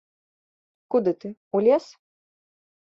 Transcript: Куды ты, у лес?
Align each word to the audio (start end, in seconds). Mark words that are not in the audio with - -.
Куды 0.95 1.11
ты, 1.21 1.29
у 1.59 1.65
лес? 1.69 1.85